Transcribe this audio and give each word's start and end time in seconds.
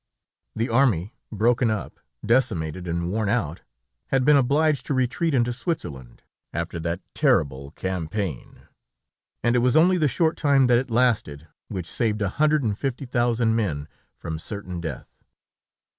The 0.55 0.67
army, 0.67 1.13
broken 1.31 1.69
up, 1.69 1.99
decimated 2.25 2.87
and 2.87 3.11
worn 3.11 3.29
out, 3.29 3.61
had 4.07 4.25
been 4.25 4.35
obliged 4.35 4.83
to 4.87 4.95
retreat 4.95 5.35
into 5.35 5.53
Switzerland, 5.53 6.23
after 6.51 6.79
that 6.79 7.01
terrible 7.13 7.69
campaign, 7.69 8.61
and 9.43 9.55
it 9.55 9.59
was 9.59 9.77
only 9.77 9.99
the 9.99 10.07
short 10.07 10.37
time 10.37 10.65
that 10.65 10.79
it 10.79 10.89
lasted, 10.89 11.47
which 11.67 11.85
saved 11.85 12.19
a 12.23 12.29
hundred 12.29 12.63
and 12.63 12.79
fifty 12.79 13.05
thousand 13.05 13.55
men 13.55 13.87
from 14.15 14.39
certain 14.39 14.79
death. 14.81 15.21